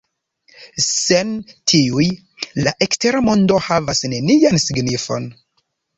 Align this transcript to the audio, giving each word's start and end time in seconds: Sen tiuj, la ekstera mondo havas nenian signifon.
Sen 0.85 1.33
tiuj, 1.73 2.07
la 2.67 2.73
ekstera 2.89 3.23
mondo 3.27 3.61
havas 3.67 4.03
nenian 4.15 4.63
signifon. 4.65 5.29